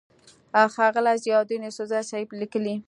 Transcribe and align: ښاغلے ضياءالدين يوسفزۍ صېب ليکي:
ښاغلے 0.73 1.13
ضياءالدين 1.23 1.61
يوسفزۍ 1.67 2.01
صېب 2.09 2.27
ليکي: 2.39 2.73